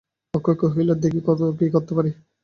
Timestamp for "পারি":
1.97-2.11